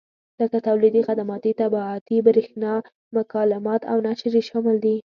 [0.41, 2.85] لکه تولیدي، خدماتي، طباعتي، برېښنایي
[3.17, 4.95] مکالمات او نشر یې شامل دي.